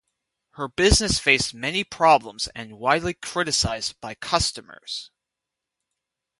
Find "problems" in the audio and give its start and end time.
1.83-2.47